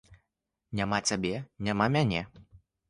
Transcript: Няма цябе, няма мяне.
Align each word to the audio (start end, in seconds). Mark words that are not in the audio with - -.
Няма 0.79 1.01
цябе, 1.11 1.35
няма 1.69 1.91
мяне. 1.99 2.27